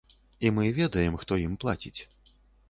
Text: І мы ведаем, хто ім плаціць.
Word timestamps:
І 0.47 0.51
мы 0.55 0.63
ведаем, 0.77 1.17
хто 1.25 1.37
ім 1.45 1.53
плаціць. 1.65 2.01